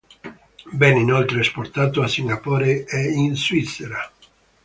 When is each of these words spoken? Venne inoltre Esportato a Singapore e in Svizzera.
Venne 0.71 0.99
inoltre 0.99 1.41
Esportato 1.41 2.01
a 2.01 2.07
Singapore 2.07 2.85
e 2.85 3.11
in 3.11 3.35
Svizzera. 3.35 4.11